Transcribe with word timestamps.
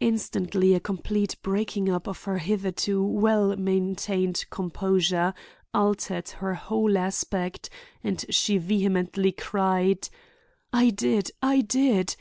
Instantly 0.00 0.74
a 0.74 0.80
complete 0.80 1.36
breaking 1.40 1.88
up 1.88 2.08
of 2.08 2.24
her 2.24 2.38
hitherto 2.38 3.00
well 3.00 3.54
maintained 3.54 4.44
composure 4.50 5.34
altered 5.72 6.28
her 6.30 6.54
whole 6.54 6.98
aspect 6.98 7.70
and 8.02 8.24
she 8.28 8.58
vehemently 8.58 9.30
cried: 9.30 10.08
"I 10.72 10.90
did, 10.90 11.30
I 11.40 11.60
did. 11.60 12.12